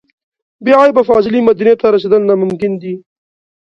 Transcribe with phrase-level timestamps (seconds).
[0.63, 2.93] بې عیبه فاضلې مدینې ته رسېدل ناممکن دي.